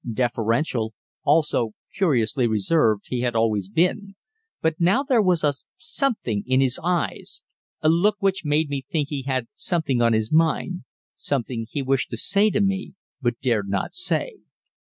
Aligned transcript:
Deferential, 0.11 0.95
also 1.21 1.75
curiously 1.93 2.47
reserved, 2.47 3.03
he 3.09 3.21
had 3.21 3.35
always 3.35 3.67
been, 3.69 4.15
but 4.59 4.79
now 4.81 5.03
there 5.03 5.21
was 5.21 5.43
a 5.43 5.53
"something" 5.77 6.43
in 6.47 6.59
his 6.59 6.79
eyes, 6.83 7.43
a 7.81 7.87
look 7.89 8.15
which 8.19 8.43
made 8.43 8.67
me 8.67 8.83
think 8.91 9.09
he 9.09 9.21
had 9.21 9.47
something 9.53 10.01
on 10.01 10.13
his 10.13 10.31
mind 10.31 10.85
something 11.15 11.67
he 11.69 11.83
wished 11.83 12.09
to 12.09 12.17
say 12.17 12.49
to 12.49 12.61
me 12.61 12.95
but 13.21 13.39
dared 13.41 13.69
not 13.69 13.93
say. 13.93 14.37